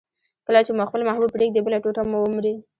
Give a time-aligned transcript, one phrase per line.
[0.47, 2.53] کله چي مو خپل محبوب پرېږدي، بله ټوټه مو ومري.